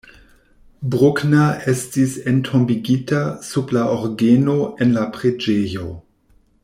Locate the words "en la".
4.87-5.05